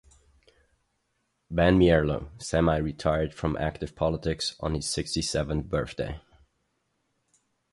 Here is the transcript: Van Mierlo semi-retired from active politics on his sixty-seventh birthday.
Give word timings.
Van 1.51 1.77
Mierlo 1.77 2.31
semi-retired 2.41 3.35
from 3.35 3.55
active 3.57 3.95
politics 3.95 4.55
on 4.59 4.73
his 4.73 4.89
sixty-seventh 4.89 5.67
birthday. 5.69 6.19